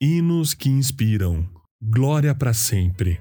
[0.00, 1.48] hinos que inspiram.
[1.80, 3.18] Glória para sempre.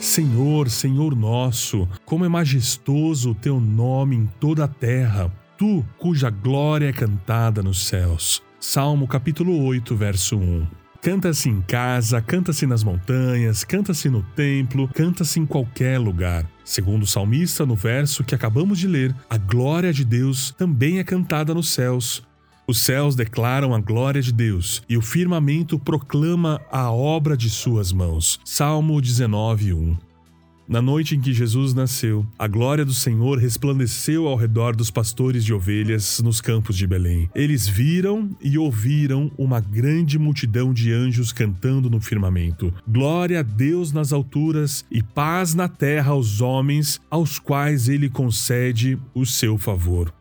[0.00, 6.30] Senhor, Senhor nosso, como é majestoso o teu nome em toda a terra, tu cuja
[6.30, 8.42] glória é cantada nos céus.
[8.60, 10.66] Salmo capítulo 8, verso 1.
[11.02, 16.46] Canta-se em casa, canta-se nas montanhas, canta-se no templo, canta-se em qualquer lugar.
[16.62, 21.04] Segundo o salmista, no verso que acabamos de ler, a glória de Deus também é
[21.04, 22.22] cantada nos céus.
[22.66, 27.92] Os céus declaram a glória de Deus e o firmamento proclama a obra de suas
[27.92, 28.38] mãos.
[28.44, 30.09] Salmo 19, 1.
[30.70, 35.44] Na noite em que Jesus nasceu, a glória do Senhor resplandeceu ao redor dos pastores
[35.44, 37.28] de ovelhas nos campos de Belém.
[37.34, 43.90] Eles viram e ouviram uma grande multidão de anjos cantando no firmamento: Glória a Deus
[43.90, 50.14] nas alturas e paz na terra aos homens, aos quais ele concede o seu favor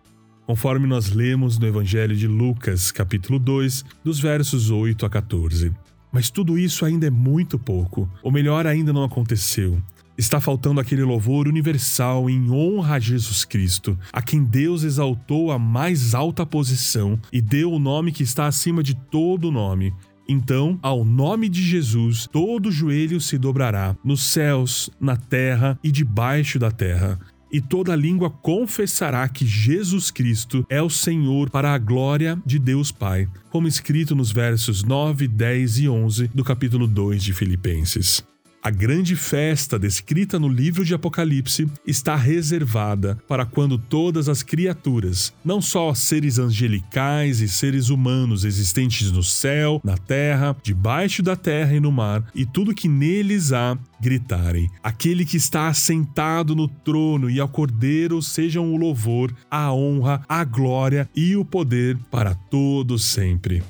[0.47, 5.71] conforme nós lemos no Evangelho de Lucas, capítulo 2, dos versos 8 a 14.
[6.11, 8.09] Mas tudo isso ainda é muito pouco.
[8.23, 9.79] O melhor ainda não aconteceu.
[10.19, 15.57] Está faltando aquele louvor universal em honra a Jesus Cristo, a quem Deus exaltou a
[15.57, 19.93] mais alta posição e deu o nome que está acima de todo nome.
[20.27, 26.59] Então, ao nome de Jesus, todo joelho se dobrará, nos céus, na terra e debaixo
[26.59, 27.17] da terra.
[27.49, 32.91] E toda língua confessará que Jesus Cristo é o Senhor para a glória de Deus
[32.91, 38.28] Pai, como escrito nos versos 9, 10 e 11 do capítulo 2 de Filipenses.
[38.61, 45.33] A grande festa descrita no livro de Apocalipse está reservada para quando todas as criaturas,
[45.45, 51.73] não só seres angelicais e seres humanos existentes no céu, na terra, debaixo da terra
[51.73, 57.29] e no mar, e tudo que neles há, gritarem: Aquele que está assentado no trono
[57.29, 63.05] e ao Cordeiro sejam o louvor, a honra, a glória e o poder para todos
[63.05, 63.63] sempre.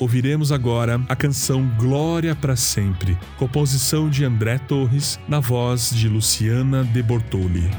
[0.00, 6.82] Ouviremos agora a canção Glória para Sempre, composição de André Torres, na voz de Luciana
[6.82, 7.70] de Bortoli.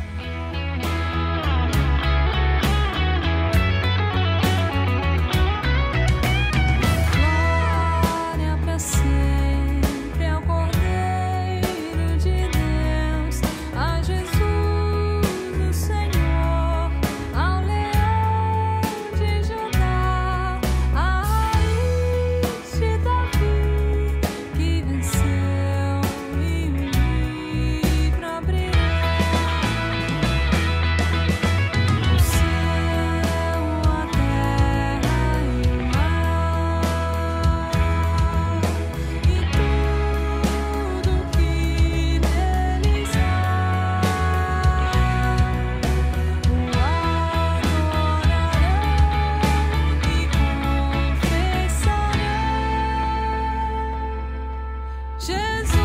[55.22, 55.81] Just